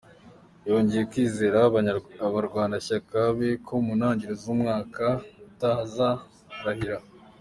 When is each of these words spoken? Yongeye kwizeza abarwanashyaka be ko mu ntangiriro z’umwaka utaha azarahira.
Yongeye 0.69 1.03
kwizeza 1.11 1.59
abarwanashyaka 2.27 3.17
be 3.37 3.49
ko 3.65 3.73
mu 3.85 3.93
ntangiriro 3.99 4.35
z’umwaka 4.43 5.05
utaha 5.49 5.79
azarahira. 5.85 6.97